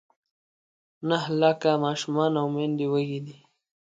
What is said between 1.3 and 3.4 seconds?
لاکه ماشومان او میندې وږې دي.